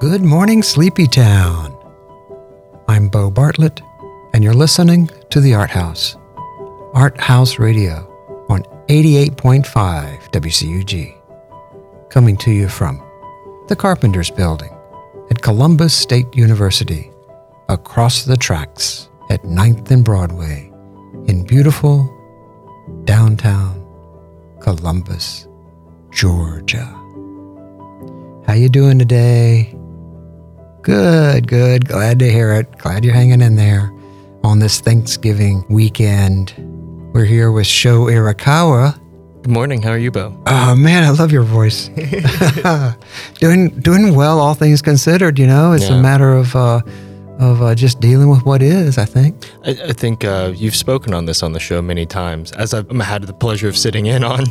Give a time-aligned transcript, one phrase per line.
[0.00, 1.76] Good morning, Sleepy Town.
[2.88, 3.82] I'm Bo Bartlett,
[4.32, 6.16] and you're listening to the Art House,
[6.94, 8.08] Art House Radio
[8.48, 9.62] on 88.5
[10.32, 11.14] WCUG,
[12.08, 13.02] coming to you from
[13.68, 14.74] the Carpenters Building
[15.30, 17.10] at Columbus State University,
[17.68, 20.72] across the tracks at 9th and Broadway
[21.26, 22.08] in beautiful
[23.04, 23.86] downtown
[24.62, 25.46] Columbus,
[26.10, 26.86] Georgia.
[28.46, 29.76] How you doing today?
[30.82, 31.86] Good, good.
[31.86, 32.78] Glad to hear it.
[32.78, 33.92] Glad you're hanging in there
[34.42, 36.54] on this Thanksgiving weekend.
[37.12, 38.94] We're here with Sho Irakawa.
[39.42, 39.82] Good morning.
[39.82, 40.34] How are you, Bo?
[40.46, 41.88] Oh man, I love your voice.
[43.40, 45.38] doing doing well, all things considered.
[45.38, 45.98] You know, it's Yeah.
[45.98, 46.80] a matter of uh,
[47.38, 48.96] of uh, just dealing with what is.
[48.96, 49.50] I think.
[49.64, 52.90] I, I think uh, you've spoken on this on the show many times, as I've
[53.00, 54.44] had the pleasure of sitting in on.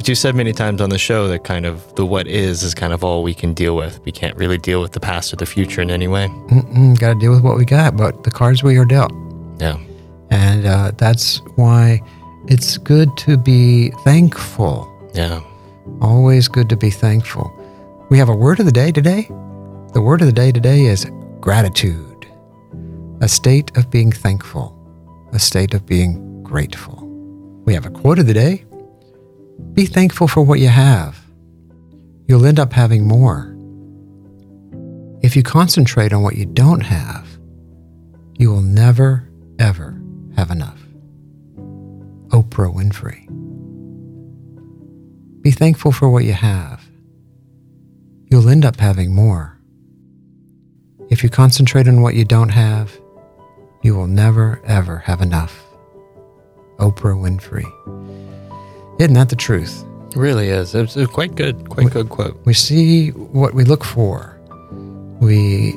[0.00, 2.74] But you said many times on the show that kind of the what is is
[2.74, 4.02] kind of all we can deal with.
[4.06, 6.28] We can't really deal with the past or the future in any way.
[6.98, 9.12] Got to deal with what we got, but the cards we are dealt.
[9.58, 9.78] Yeah.
[10.30, 12.00] And uh, that's why
[12.46, 14.90] it's good to be thankful.
[15.12, 15.42] Yeah.
[16.00, 17.52] Always good to be thankful.
[18.08, 19.26] We have a word of the day today.
[19.92, 21.06] The word of the day today is
[21.40, 22.26] gratitude,
[23.20, 24.74] a state of being thankful,
[25.34, 27.06] a state of being grateful.
[27.66, 28.64] We have a quote of the day
[29.74, 31.20] Be thankful for what you have.
[32.26, 33.56] You'll end up having more.
[35.22, 37.26] If you concentrate on what you don't have,
[38.38, 40.00] you will never, ever
[40.36, 40.80] have enough.
[42.28, 43.26] Oprah Winfrey.
[45.42, 46.82] Be thankful for what you have.
[48.30, 49.58] You'll end up having more.
[51.10, 52.98] If you concentrate on what you don't have,
[53.82, 55.64] you will never, ever have enough.
[56.78, 57.66] Oprah Winfrey.
[59.00, 59.82] Isn't that the truth?
[60.10, 60.74] It really is.
[60.74, 62.38] It's a quite good, quite good quote.
[62.44, 64.38] We see what we look for.
[65.22, 65.74] We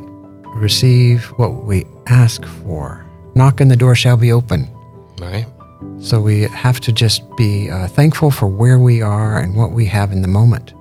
[0.55, 3.05] receive what we ask for.
[3.33, 4.69] Knock and the door shall be open.
[5.21, 5.45] Right?
[5.99, 9.85] So we have to just be uh, thankful for where we are and what we
[9.85, 10.73] have in the moment.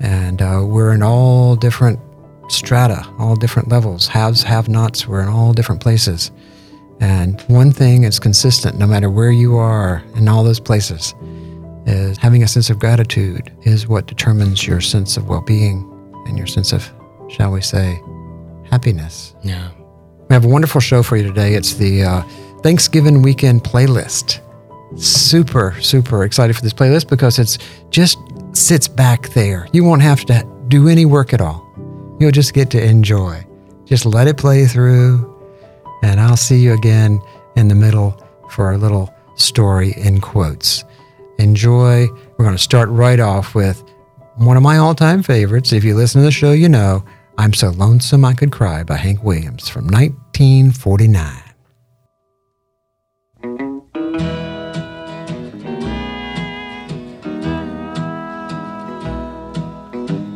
[0.00, 1.98] And uh, we're in all different
[2.50, 5.08] strata, all different levels, haves, have nots.
[5.08, 6.30] We're in all different places.
[7.00, 11.14] And one thing is consistent no matter where you are in all those places
[11.88, 15.84] is having a sense of gratitude is what determines your sense of well being
[16.26, 16.90] and your sense of,
[17.28, 18.00] shall we say,
[18.70, 19.34] happiness.
[19.42, 19.70] Yeah.
[20.28, 21.54] We have a wonderful show for you today.
[21.54, 22.22] It's the uh,
[22.62, 24.40] Thanksgiving weekend playlist.
[24.96, 27.58] Super, super excited for this playlist because it's
[27.90, 28.18] just
[28.52, 29.66] sits back there.
[29.72, 31.66] You won't have to do any work at all.
[32.20, 33.46] You'll just get to enjoy.
[33.84, 35.34] Just let it play through,
[36.02, 37.22] and I'll see you again
[37.56, 40.84] in the middle for our little story in quotes.
[41.38, 42.08] Enjoy.
[42.08, 43.82] We're going to start right off with
[44.36, 45.72] one of my all time favorites.
[45.72, 47.04] If you listen to the show, you know
[47.36, 51.42] I'm So Lonesome I Could Cry by Hank Williams from 1949.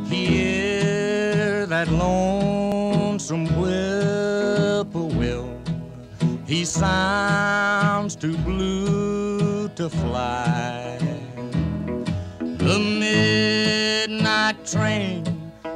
[0.09, 5.49] Hear that lonesome whippoorwill.
[6.47, 10.52] He sounds too blue to fly.
[14.65, 15.25] Train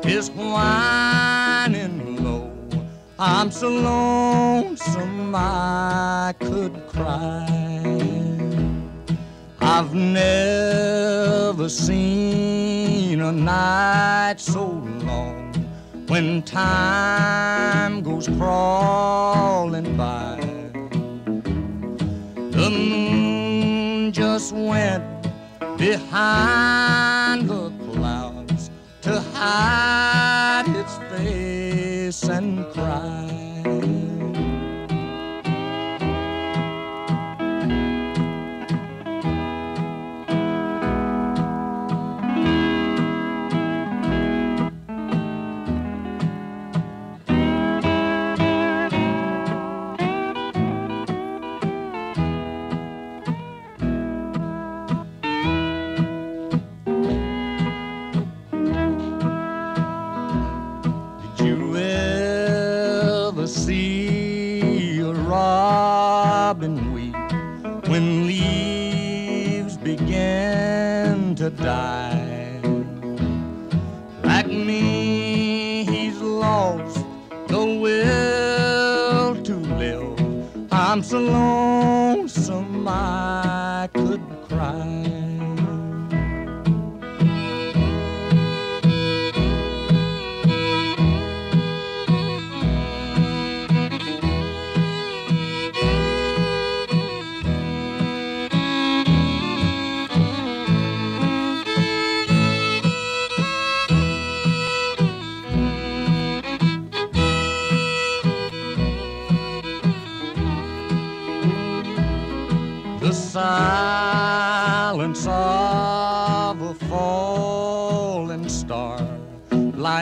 [0.04, 2.50] is whining low.
[3.19, 7.47] I'm so lonesome I could cry.
[9.60, 14.69] I've never seen a night so
[15.04, 15.53] long
[16.06, 20.36] when time goes crawling by.
[22.53, 25.04] The moon just went
[25.76, 27.56] behind the
[30.69, 32.75] its face and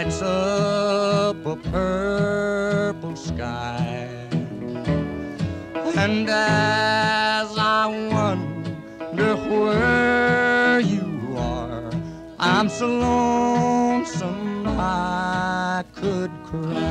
[0.04, 4.08] lights up a purple sky.
[5.96, 11.90] And as I wonder where you are,
[12.38, 16.90] I'm so lonesome I could cry.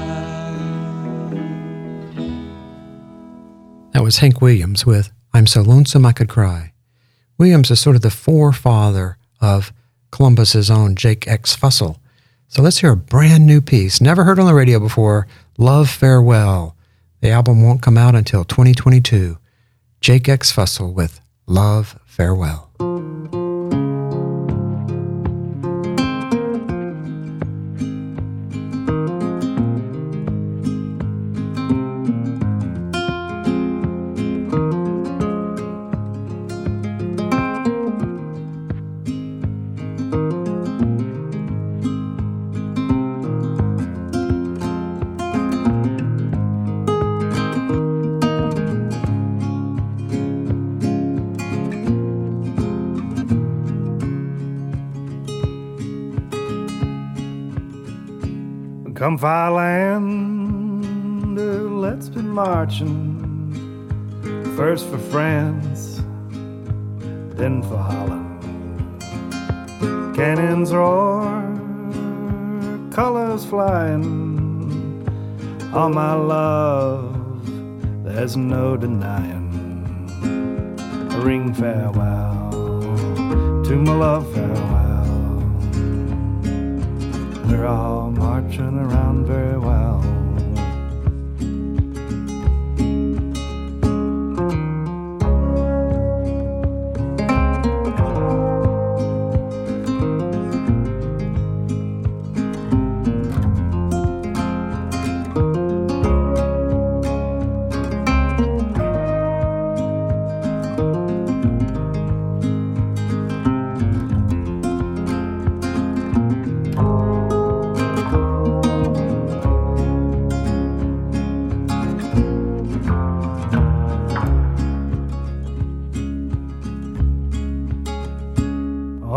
[3.92, 6.74] That was Hank Williams with I'm So Lonesome I Could Cry.
[7.38, 9.72] Williams is sort of the forefather of
[10.12, 11.56] Columbus's own Jake X.
[11.56, 11.98] Fussell.
[12.54, 15.26] So let's hear a brand new piece, never heard on the radio before
[15.58, 16.78] Love Farewell.
[17.22, 19.40] The album won't come out until 2022.
[20.02, 20.52] Jake X.
[20.52, 22.70] Fussell with Love Farewell.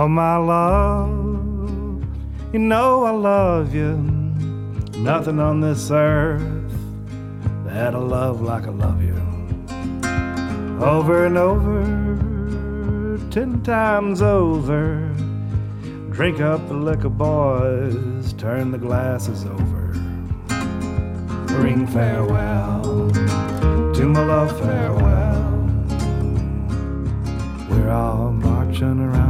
[0.06, 2.04] Oh, my love,
[2.52, 3.96] you know I love you.
[4.96, 6.40] Nothing on this earth
[7.64, 9.16] that I love like I love you.
[10.80, 15.12] Over and over, ten times over.
[16.12, 19.88] Drink up the liquor, boys, turn the glasses over.
[21.60, 25.42] Ring farewell to my love, farewell.
[27.68, 29.25] We're all marching around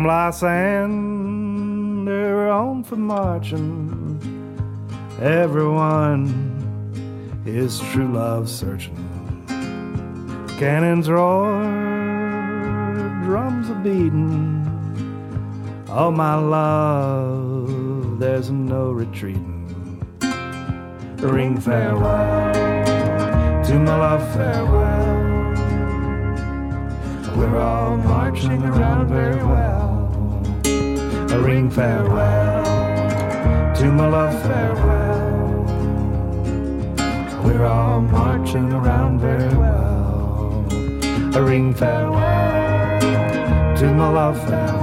[0.00, 1.28] Come Lysander
[2.48, 4.18] on for marching.
[5.20, 6.24] Everyone
[7.44, 8.96] is true love searching.
[10.58, 11.60] Cannons roar,
[13.24, 14.64] drums are beating.
[15.90, 20.00] Oh, my love, there's no retreating.
[21.18, 22.54] Ring farewell
[23.64, 25.10] to my love, farewell.
[27.36, 29.89] We're all marching around very well.
[31.32, 32.64] A ring farewell
[33.76, 35.64] to my love, farewell.
[37.44, 40.66] We're all marching around very well.
[41.36, 43.00] A ring farewell
[43.76, 44.79] to my love, farewell.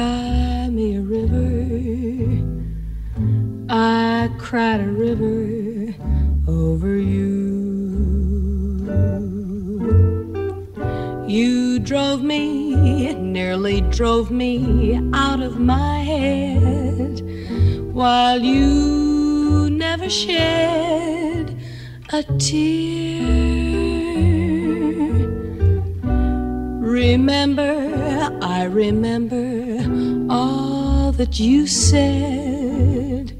[0.00, 1.46] Cry me a river.
[3.68, 5.94] I cried a river
[6.48, 7.28] over you.
[11.28, 17.20] You drove me, nearly drove me out of my head,
[17.92, 21.56] while you never shed
[22.10, 23.60] a tear.
[26.80, 29.59] Remember, I remember
[31.20, 33.36] that you said.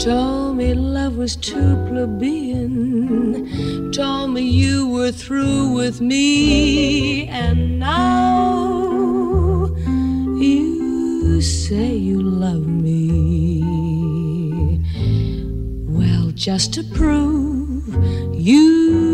[0.00, 3.92] Told me love was too plebeian.
[3.92, 7.28] Told me you were through with me.
[7.28, 9.70] And now
[10.40, 13.62] you say you love me.
[15.86, 17.94] Well, just to prove
[18.34, 19.13] you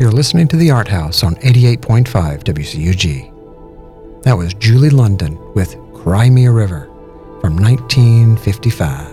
[0.00, 4.22] You're listening to The Art House on 88.5 WCUG.
[4.22, 6.84] That was Julie London with Cry Me a River
[7.40, 9.12] from 1955.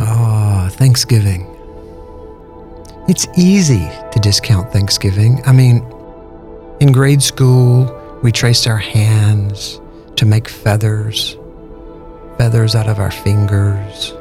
[0.00, 1.46] Ah, Thanksgiving.
[3.06, 5.42] It's easy to discount Thanksgiving.
[5.44, 5.84] I mean,
[6.80, 7.84] in grade school,
[8.22, 9.78] we traced our hands
[10.16, 11.36] to make feathers,
[12.38, 14.14] feathers out of our fingers,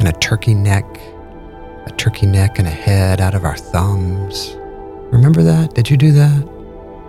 [0.00, 0.84] and a turkey neck,
[1.86, 4.56] a turkey neck and a head out of our thumbs.
[5.12, 5.74] Remember that?
[5.74, 6.48] Did you do that?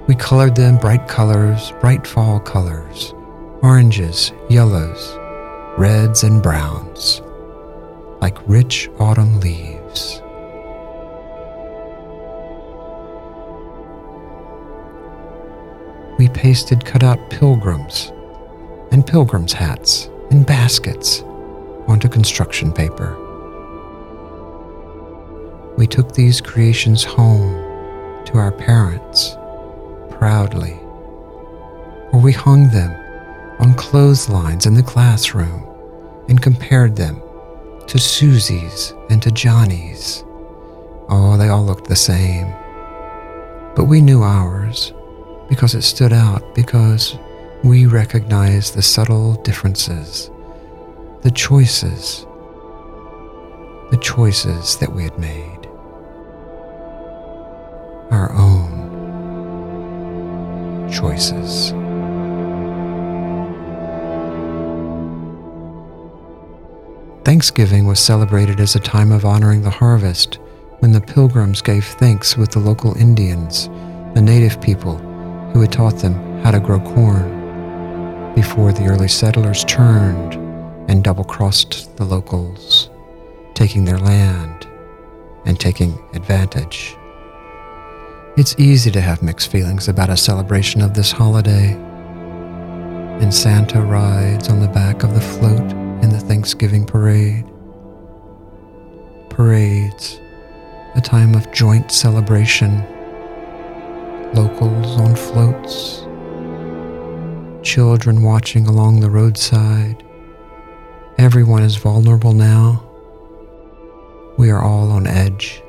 [0.08, 3.14] We colored them bright colors, bright fall colors,
[3.62, 5.18] oranges, yellows,
[5.78, 7.22] reds, and browns,
[8.22, 10.22] like rich autumn leaves.
[16.18, 18.12] We pasted cut out pilgrims
[18.92, 21.22] and pilgrims' hats and baskets
[21.88, 23.18] onto construction paper.
[25.78, 27.54] We took these creations home
[28.26, 29.36] to our parents
[30.12, 30.80] proudly,
[32.12, 32.92] or we hung them
[33.60, 35.68] on clotheslines in the classroom
[36.30, 37.22] and compared them
[37.88, 40.24] to Susie's and to Johnny's.
[41.10, 42.48] Oh, they all looked the same.
[43.76, 44.94] But we knew ours
[45.50, 47.18] because it stood out, because
[47.64, 50.30] we recognized the subtle differences
[51.22, 52.26] the choices,
[53.92, 55.53] the choices that we had made,
[58.14, 58.84] our own
[60.92, 61.72] choices.
[67.26, 70.40] Thanksgiving was celebrated as a time of honoring the harvest
[70.80, 73.70] when the pilgrims gave thanks with the local Indians
[74.14, 74.98] the native people
[75.52, 80.36] who had taught them how to grow corn before the early settlers turned
[80.90, 82.90] and double crossed the locals,
[83.54, 84.68] taking their land
[85.46, 86.96] and taking advantage.
[88.36, 91.74] It's easy to have mixed feelings about a celebration of this holiday.
[93.22, 97.46] And Santa rides on the back of the float in the Thanksgiving parade.
[99.30, 100.20] Parades,
[100.96, 102.80] a time of joint celebration.
[104.34, 106.00] Locals on floats,
[107.62, 110.04] children watching along the roadside.
[111.20, 112.84] Everyone is vulnerable now.
[114.40, 115.62] We are all on edge.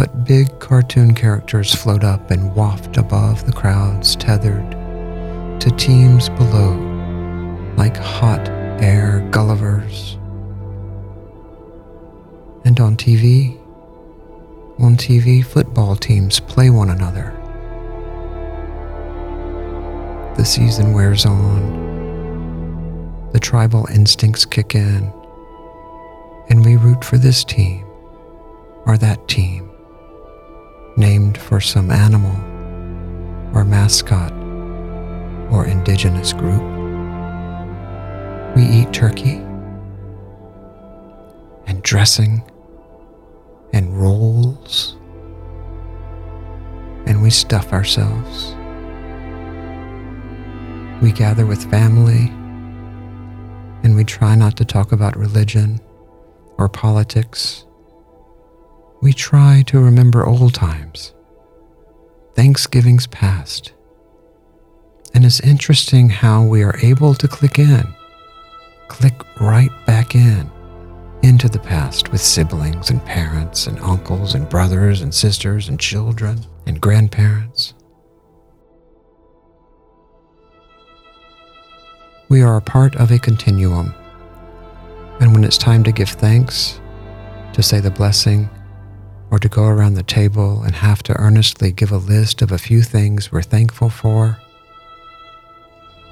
[0.00, 4.70] But big cartoon characters float up and waft above the crowds tethered
[5.60, 6.72] to teams below,
[7.76, 8.48] like hot
[8.80, 10.14] air Gullivers.
[12.64, 13.60] And on TV,
[14.78, 17.36] on TV, football teams play one another.
[20.38, 25.12] The season wears on, the tribal instincts kick in,
[26.48, 27.84] and we root for this team
[28.86, 29.69] or that team
[31.00, 32.36] named for some animal
[33.56, 34.30] or mascot
[35.50, 36.62] or indigenous group.
[38.54, 39.36] We eat turkey
[41.66, 42.42] and dressing
[43.72, 44.96] and rolls
[47.06, 48.54] and we stuff ourselves.
[51.02, 52.28] We gather with family
[53.82, 55.80] and we try not to talk about religion
[56.58, 57.64] or politics
[59.00, 61.14] we try to remember old times,
[62.34, 63.72] Thanksgivings past.
[65.14, 67.94] And it's interesting how we are able to click in,
[68.88, 70.50] click right back in
[71.22, 76.40] into the past with siblings and parents and uncles and brothers and sisters and children
[76.66, 77.74] and grandparents.
[82.28, 83.94] We are a part of a continuum.
[85.20, 86.80] And when it's time to give thanks,
[87.52, 88.48] to say the blessing,
[89.30, 92.58] or to go around the table and have to earnestly give a list of a
[92.58, 94.38] few things we're thankful for,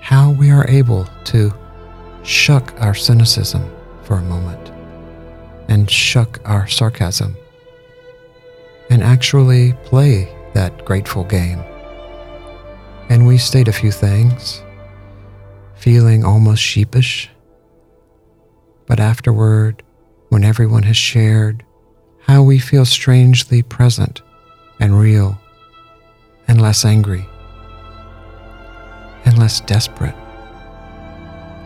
[0.00, 1.52] how we are able to
[2.22, 3.68] shuck our cynicism
[4.04, 4.70] for a moment
[5.68, 7.36] and shuck our sarcasm
[8.90, 11.60] and actually play that grateful game.
[13.10, 14.62] And we state a few things,
[15.74, 17.30] feeling almost sheepish.
[18.86, 19.82] But afterward,
[20.28, 21.64] when everyone has shared
[22.28, 24.20] how we feel strangely present
[24.78, 25.40] and real
[26.46, 27.26] and less angry
[29.24, 30.14] and less desperate,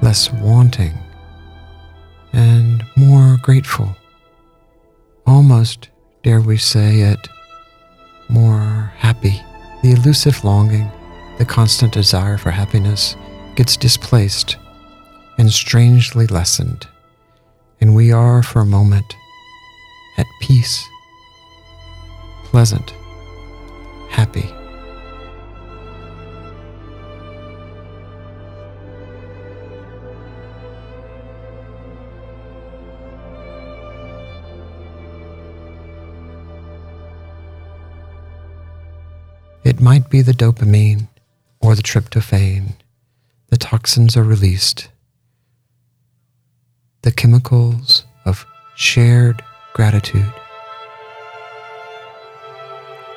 [0.02, 0.96] less wanting
[2.32, 3.96] and more grateful.
[5.26, 5.90] Almost,
[6.22, 7.28] dare we say it,
[8.28, 9.42] more happy.
[9.82, 10.90] The elusive longing,
[11.38, 13.16] the constant desire for happiness
[13.56, 14.56] gets displaced
[15.38, 16.86] and strangely lessened,
[17.80, 19.16] and we are for a moment
[20.16, 20.88] at peace,
[22.44, 22.94] pleasant,
[24.08, 24.50] happy.
[39.64, 41.08] It might be the dopamine
[41.60, 42.74] or the tryptophan.
[43.48, 44.88] The toxins are released.
[47.02, 48.44] The chemicals of
[48.76, 49.42] shared
[49.72, 50.32] gratitude,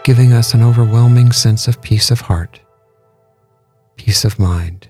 [0.04, 2.62] giving us an overwhelming sense of peace of heart,
[3.98, 4.88] peace of mind.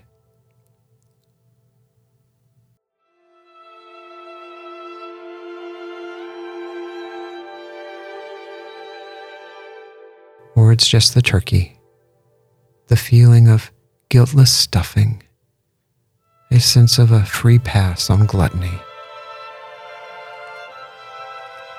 [10.54, 11.78] Or it's just the turkey,
[12.86, 13.70] the feeling of
[14.08, 15.22] guiltless stuffing,
[16.50, 18.80] a sense of a free pass on gluttony.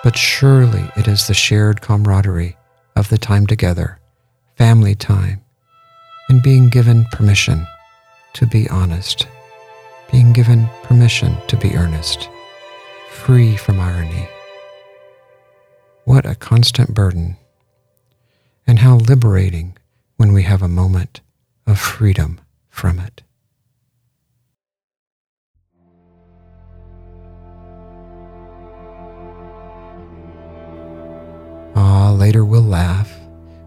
[0.07, 2.55] But surely it is the shared camaraderie
[2.95, 3.99] of the time together,
[4.55, 5.41] family time,
[6.29, 7.67] and being given permission
[8.35, 9.27] to be honest,
[10.09, 12.29] being given permission to be earnest,
[13.09, 14.29] free from irony.
[16.05, 17.35] What a constant burden,
[18.65, 19.75] and how liberating
[20.15, 21.19] when we have a moment
[21.65, 22.39] of freedom
[22.69, 23.23] from it.
[31.79, 33.15] Ah, later we'll laugh.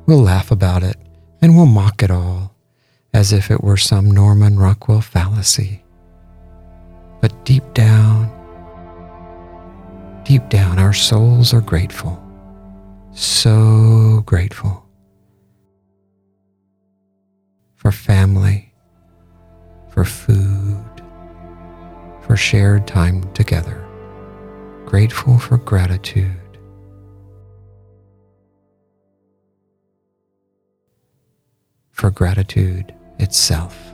[0.06, 0.96] We'll laugh about it,
[1.40, 2.56] and we'll mock it all,
[3.14, 5.84] as if it were some Norman Rockwell fallacy.
[7.20, 8.28] But deep down,
[10.24, 12.20] deep down, our souls are grateful.
[13.12, 14.84] So grateful
[17.76, 18.72] for family,
[19.88, 20.84] for food,
[22.22, 23.86] for shared time together.
[24.84, 26.39] Grateful for gratitude
[32.00, 33.89] for gratitude itself.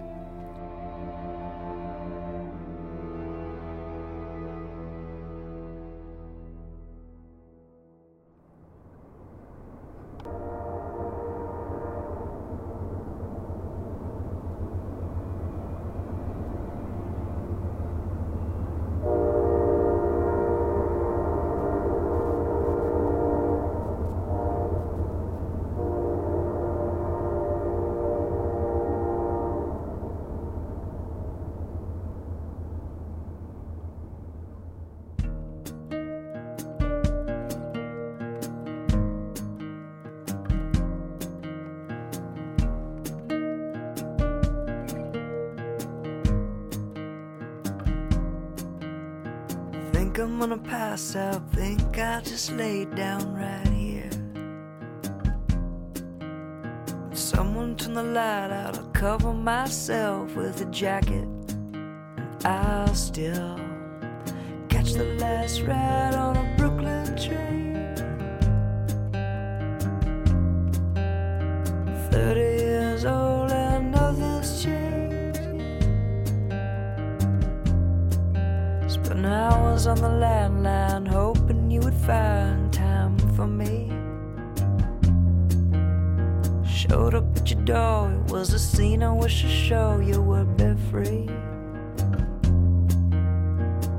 [89.46, 91.28] to show you would be free.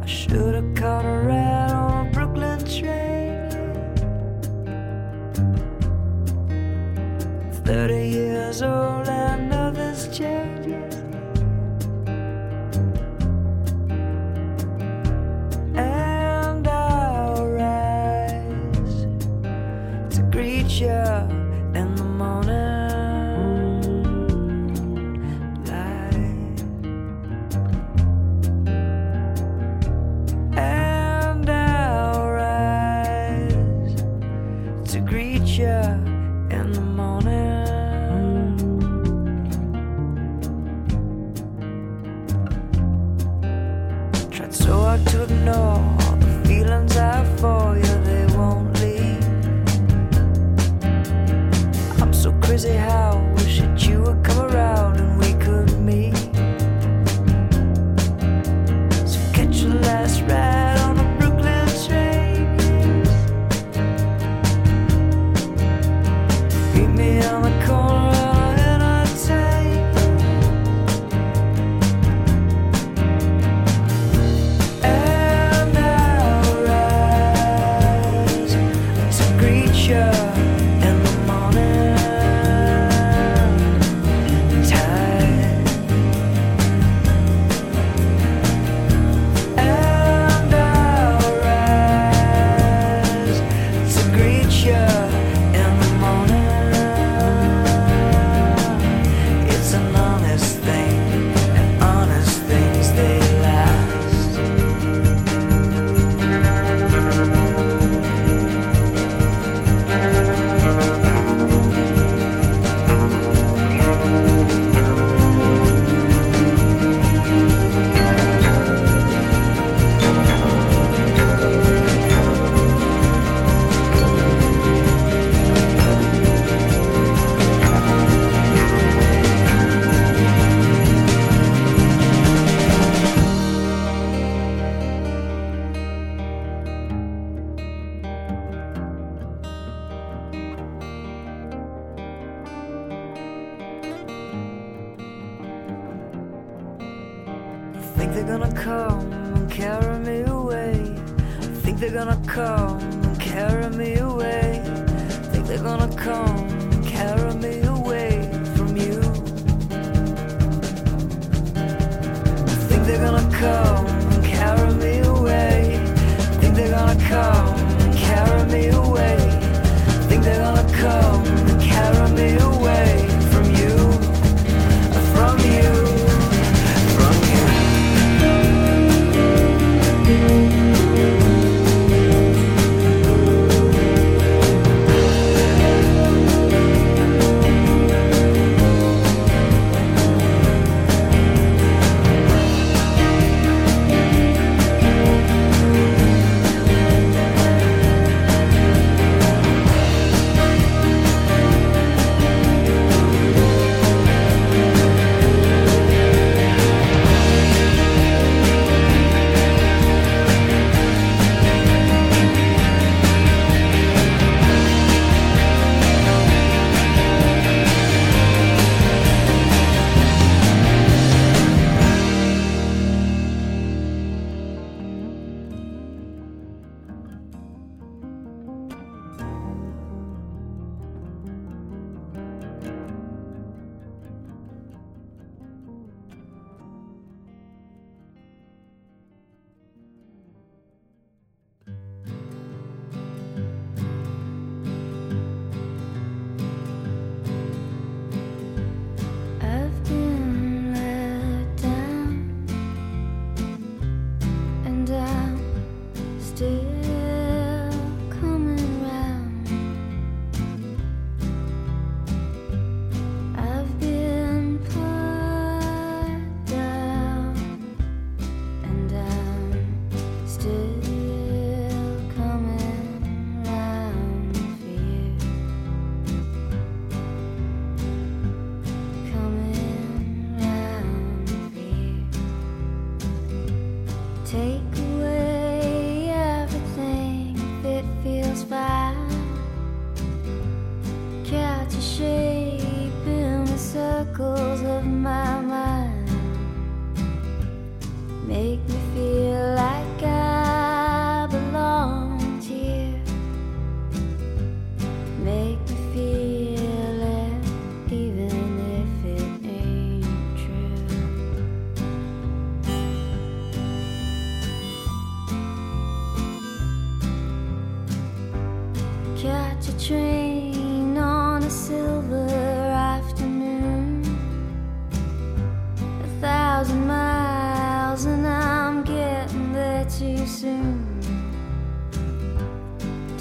[0.01, 3.49] I should have caught a red on a Brooklyn train.
[7.63, 8.96] Thirty years old.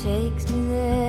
[0.07, 1.06] Takes me there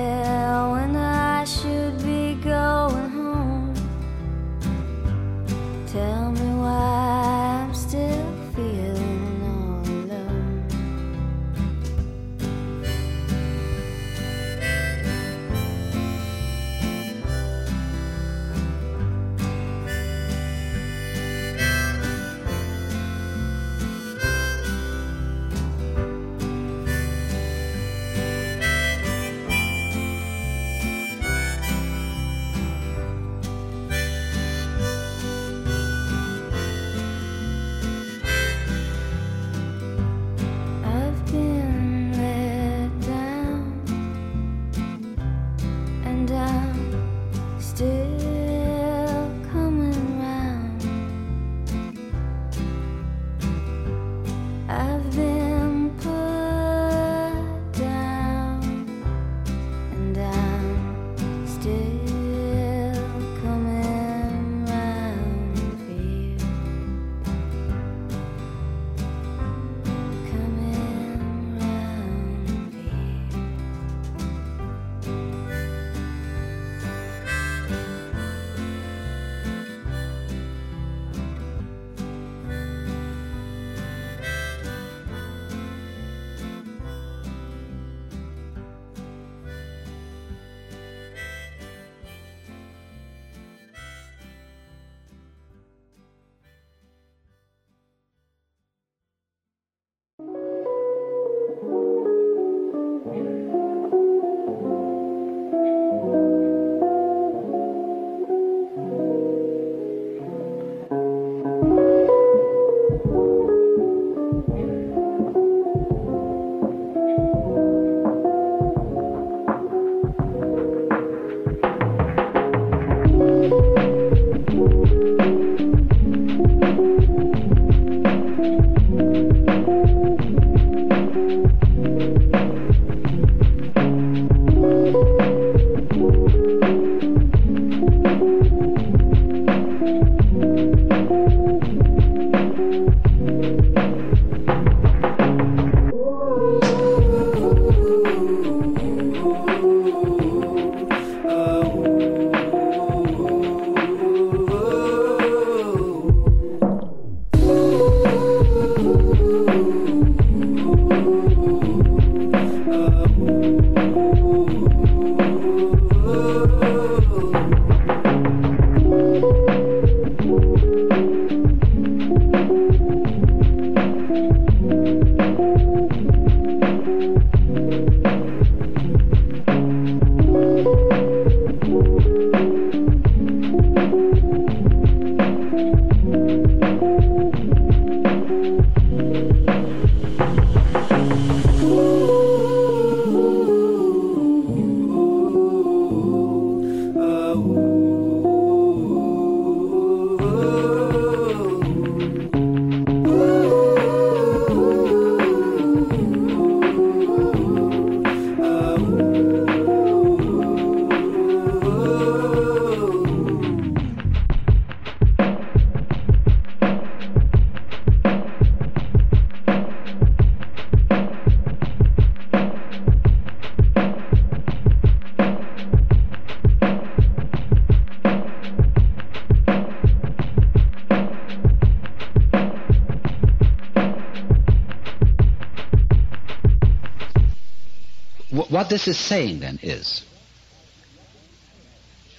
[238.68, 240.04] What this is saying then is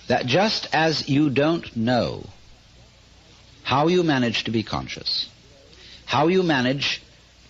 [0.07, 2.25] that just as you don't know
[3.61, 5.29] how you manage to be conscious,
[6.07, 7.03] how you manage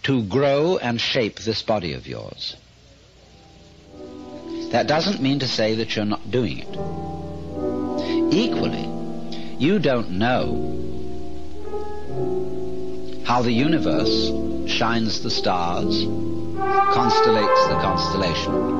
[0.03, 2.57] to grow and shape this body of yours,
[4.71, 8.33] that doesn't mean to say that you're not doing it.
[8.33, 8.89] Equally,
[9.59, 10.75] you don't know
[13.23, 14.29] how the universe
[14.69, 18.78] shines the stars, constellates the constellation,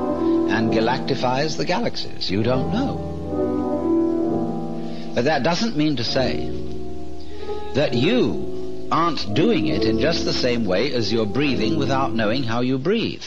[0.50, 2.30] and galactifies the galaxies.
[2.30, 3.10] You don't know.
[5.14, 6.50] But that doesn't mean to say
[7.74, 12.42] that you aren't doing it in just the same way as you're breathing without knowing
[12.42, 13.24] how you breathe.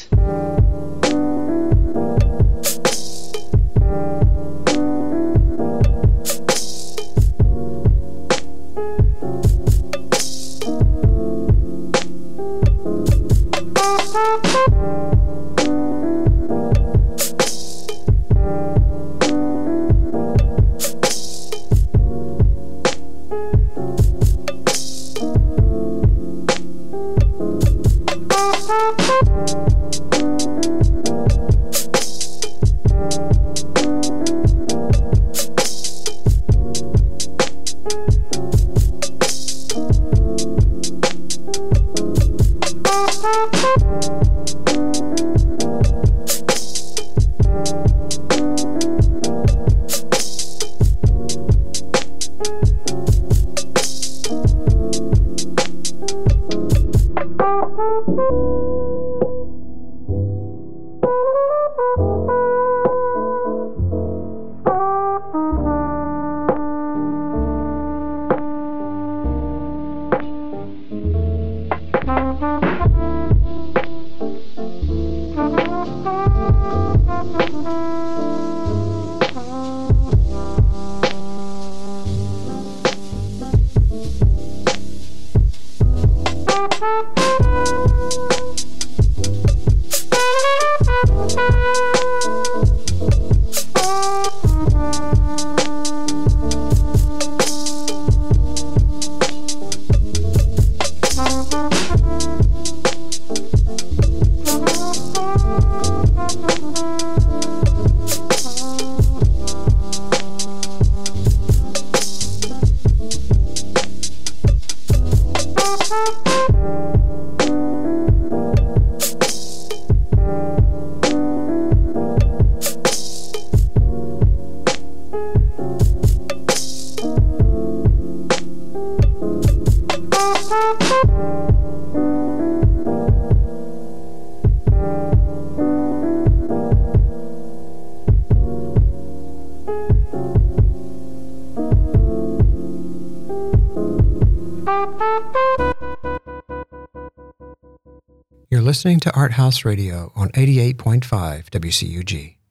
[148.83, 151.05] Listening to Art House Radio on 88.5
[151.51, 152.42] WCUG.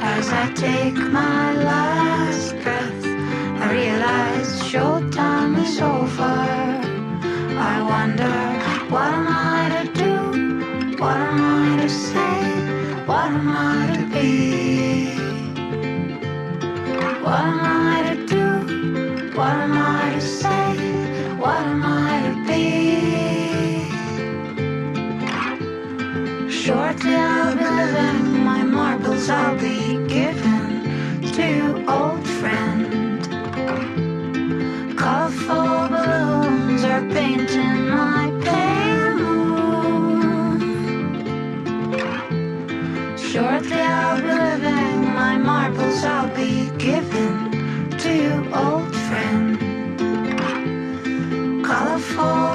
[0.03, 3.05] As I take my last breath,
[3.63, 6.39] I realize short time is over.
[7.73, 8.39] I wonder
[8.93, 10.97] what am I to do?
[11.03, 12.41] What am I to say?
[13.07, 14.68] What am I to be?
[29.57, 30.83] Be given
[31.33, 33.21] to old friend.
[34.97, 40.61] Colorful balloons are painting my pale moon.
[43.17, 47.35] Shortly I'll be living, my marbles I'll be given
[48.05, 48.15] to
[48.55, 49.59] old friend.
[51.65, 52.48] Colorful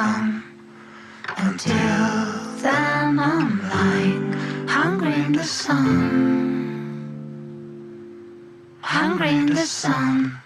[0.00, 0.44] come.
[1.36, 2.04] Until
[2.64, 4.32] then, I'm lying
[4.66, 5.86] hungry in the sun.
[8.80, 10.40] Hungry in the sun.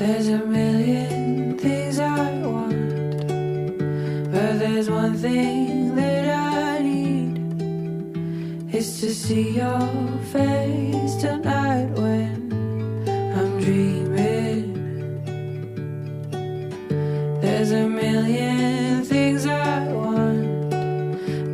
[0.00, 3.28] There's a million things I want,
[4.32, 8.72] but there's one thing that I need.
[8.74, 9.88] It's to see your
[10.32, 12.50] face tonight when
[13.36, 14.72] I'm dreaming.
[17.42, 20.70] There's a million things I want,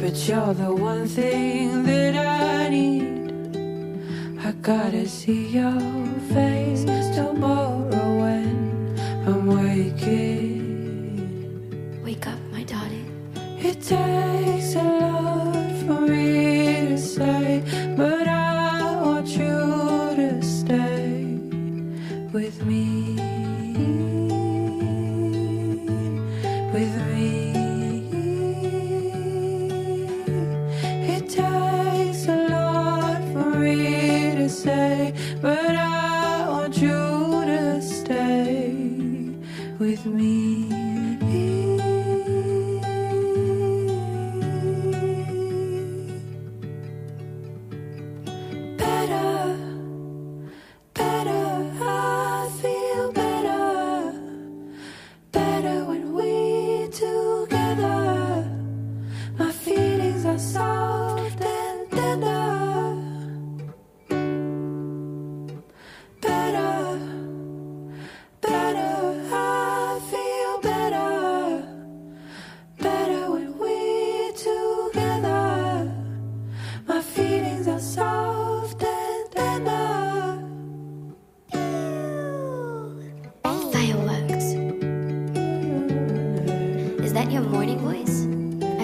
[0.00, 4.38] but you're the one thing that I need.
[4.38, 5.95] I gotta see your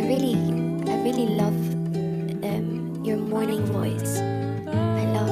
[0.02, 0.34] I really,
[0.90, 1.54] I really love
[2.42, 4.18] um, your morning voice.
[4.18, 5.30] I love,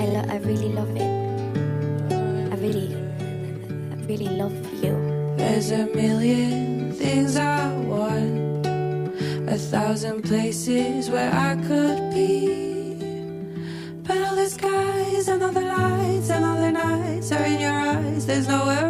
[0.00, 1.12] I love, I really love it.
[2.52, 2.96] I really,
[3.92, 4.96] I really love you.
[5.36, 12.94] There's a million things I want, a thousand places where I could be.
[14.04, 17.78] But all the skies and all the lights and all the nights are in your
[17.78, 18.24] eyes.
[18.24, 18.89] There's nowhere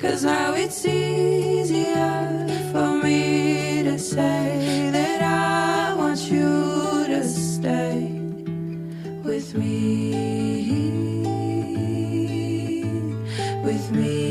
[0.00, 8.20] Cause now it's easier for me to say that I want you to stay
[9.24, 10.12] with me,
[13.64, 14.28] with me.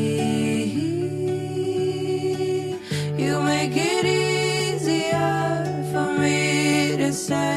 [3.18, 7.57] You make it easier for me to say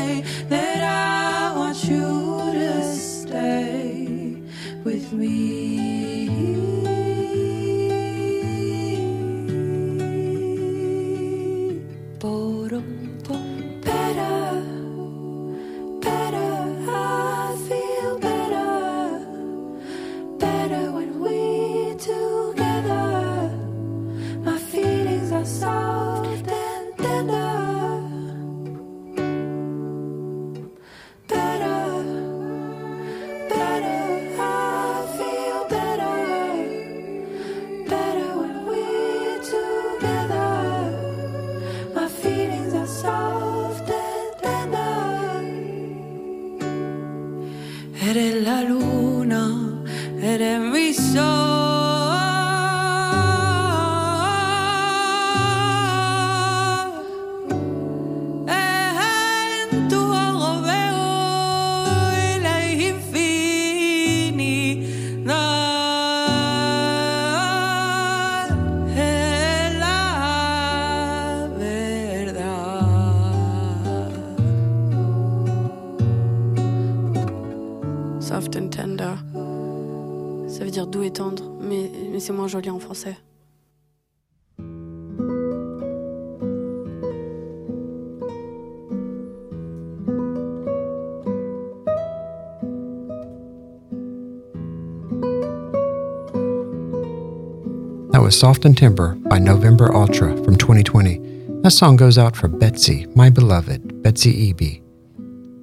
[98.31, 101.19] was Soft and Tender by November Ultra from 2020.
[101.63, 104.81] That song goes out for Betsy, my beloved, Betsy Eby.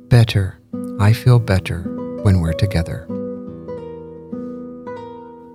[0.09, 0.59] Better,
[0.99, 1.84] I feel better
[2.24, 3.05] when we're together.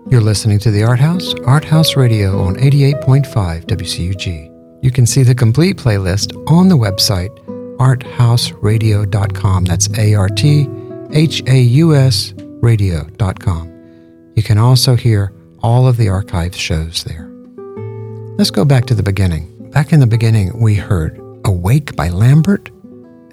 [0.09, 4.83] You're listening to the Art House, Art House Radio on 88.5 WCUG.
[4.83, 7.39] You can see the complete playlist on the website
[7.77, 9.65] arthausradio.com.
[9.67, 10.67] That's A R T
[11.13, 13.69] H A U S radio.com.
[14.35, 17.29] You can also hear all of the archive shows there.
[18.37, 19.71] Let's go back to the beginning.
[19.71, 22.71] Back in the beginning, we heard Awake by Lambert,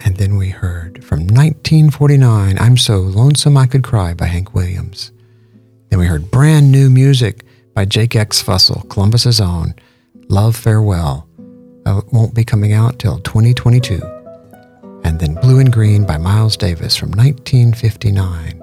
[0.05, 5.11] and then we heard from 1949, I'm So Lonesome I Could Cry by Hank Williams.
[5.89, 9.73] Then we heard brand new music by Jake X Fussell, Columbus's own,
[10.27, 11.27] Love Farewell.
[11.85, 13.99] It won't be coming out till 2022.
[15.03, 18.61] And then Blue and Green by Miles Davis from 1959.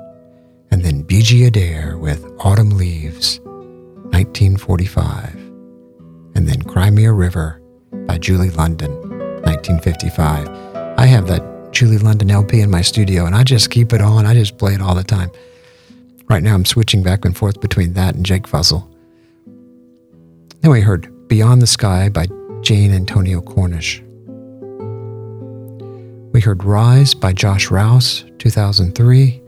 [0.71, 3.41] And then Beegie Adair with Autumn Leaves,
[4.13, 5.35] 1945.
[6.35, 7.61] And then Cry Me a River
[8.07, 8.91] by Julie London,
[9.43, 10.49] 1955.
[10.99, 14.27] I have that Julie London LP in my studio and I just keep it on.
[14.27, 15.31] I just play it all the time.
[16.29, 18.89] Right now I'm switching back and forth between that and Jake Fussell.
[20.61, 22.27] Then we heard Beyond the Sky by
[22.63, 24.03] Jane Antonia Cornish.
[26.33, 29.43] We heard Rise by Josh Rouse, 2003.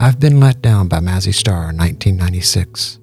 [0.00, 2.98] I've Been Let Down by Mazzy Star, 1996.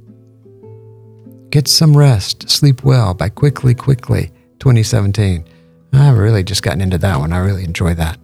[1.52, 5.44] Get Some Rest, Sleep Well by Quickly Quickly, 2017.
[5.94, 7.34] I've really just gotten into that one.
[7.34, 8.20] I really enjoy that.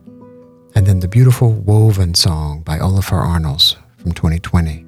[0.76, 4.82] And then the beautiful Woven song by Olafur Arnalds from 2020.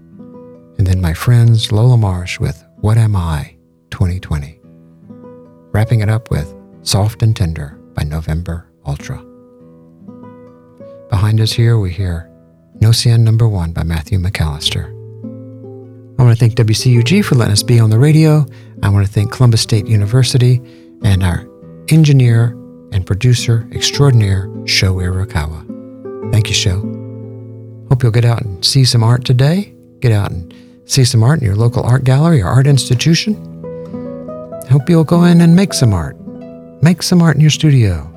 [0.77, 3.55] And then my friends Lola Marsh with What Am I,
[3.89, 4.59] 2020.
[5.71, 9.17] Wrapping it up with Soft and Tender by November Ultra.
[11.09, 12.29] Behind us here, we hear
[12.81, 14.96] Nocian Number One by Matthew McAllister.
[16.19, 18.43] I want to thank WCUG for letting us be on the radio.
[18.81, 20.55] I want to thank Columbus State University
[21.03, 21.47] and our
[21.89, 22.57] engineer
[22.91, 26.31] and producer extraordinaire, Sho Irokawa.
[26.31, 26.79] Thank you, Sho.
[27.89, 29.75] Hope you'll get out and see some art today.
[29.99, 30.53] Get out and
[30.85, 33.35] see some art in your local art gallery or art institution.
[34.71, 36.17] Hope you'll go in and make some art.
[36.81, 38.11] Make some art in your studio.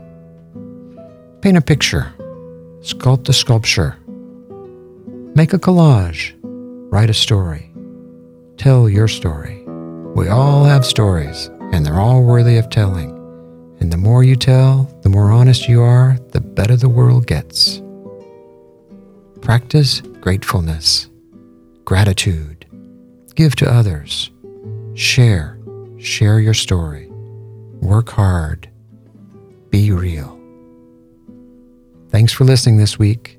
[1.43, 2.13] Paint a picture.
[2.81, 3.97] Sculpt a sculpture.
[5.35, 6.33] Make a collage.
[6.91, 7.70] Write a story.
[8.61, 9.65] Tell your story.
[10.15, 13.09] We all have stories, and they're all worthy of telling.
[13.81, 17.81] And the more you tell, the more honest you are, the better the world gets.
[19.41, 21.09] Practice gratefulness,
[21.87, 22.67] gratitude.
[23.35, 24.31] Give to others.
[24.93, 25.59] Share.
[25.97, 27.09] Share your story.
[27.81, 28.69] Work hard.
[29.71, 30.39] Be real.
[32.11, 33.39] Thanks for listening this week.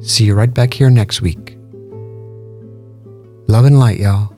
[0.00, 1.47] See you right back here next week.
[3.50, 4.37] Love and light, y'all.